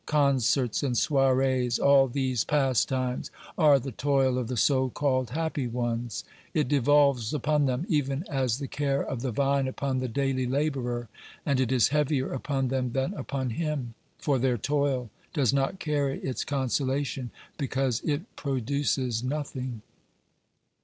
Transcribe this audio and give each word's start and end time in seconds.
Concerts 0.07 0.81
and 0.81 0.97
soirees, 0.97 1.77
all 1.77 2.07
these 2.07 2.43
pastimes, 2.43 3.29
are 3.55 3.77
the 3.77 3.91
toil 3.91 4.39
of 4.39 4.47
the 4.47 4.57
so 4.57 4.89
called 4.89 5.29
happy 5.29 5.67
ones; 5.67 6.23
it 6.55 6.67
de 6.67 6.81
volves 6.81 7.35
upon 7.35 7.67
them, 7.67 7.85
even 7.87 8.23
as 8.27 8.57
the 8.57 8.67
care 8.67 9.03
of 9.03 9.21
the 9.21 9.29
vine 9.31 9.67
upon 9.67 9.99
the 9.99 10.07
daily 10.07 10.47
labourer, 10.47 11.07
and 11.45 11.59
it 11.59 11.71
is 11.71 11.89
heavier 11.89 12.33
upon 12.33 12.69
them 12.69 12.93
than 12.93 13.13
upon 13.13 13.51
him, 13.51 13.93
for 14.17 14.39
their 14.39 14.57
toil 14.57 15.11
docs 15.35 15.53
not 15.53 15.77
carry 15.77 16.17
its 16.21 16.43
consolation, 16.43 17.29
because 17.59 17.99
it 18.03 18.23
produces 18.35 19.23
nothing. 19.23 19.83